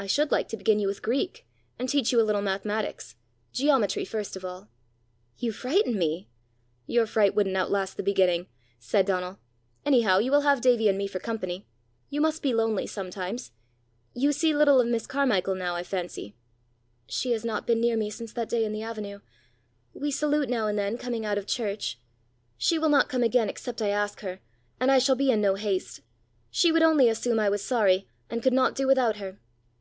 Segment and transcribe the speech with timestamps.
[0.00, 1.44] "I should like to begin you with Greek,
[1.76, 3.16] and teach you a little mathematics
[3.52, 4.68] geometry first of all."
[5.38, 6.28] "You frighten me!"
[6.86, 8.46] "Your fright wouldn't outlast the beginning,"
[8.78, 9.40] said Donal.
[9.84, 11.66] "Anyhow, you will have Davie and me for company!
[12.10, 13.50] You must be lonely sometimes!
[14.14, 16.36] You see little of Miss Carmichael now, I fancy."
[17.08, 19.18] "She has not been near me since that day in the avenue!
[19.94, 21.98] We salute now and then coming out of church.
[22.56, 24.38] She will not come again except I ask her;
[24.78, 26.02] and I shall be in no haste:
[26.52, 29.40] she would only assume I was sorry, and could not do without her!"